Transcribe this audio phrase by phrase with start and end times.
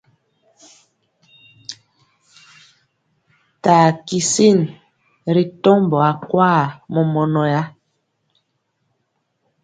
[3.63, 4.59] Taa kisin
[5.33, 6.49] ri tɔmbɔ akwa
[6.93, 7.61] mɔmɔnɔya.